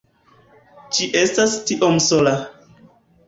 Ĝi 0.97 1.09
estas 1.19 1.53
tiom 1.71 1.99
sola 2.09 2.35